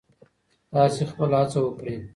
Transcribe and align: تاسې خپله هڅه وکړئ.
تاسې 0.71 1.03
خپله 1.09 1.35
هڅه 1.41 1.59
وکړئ. 1.63 1.97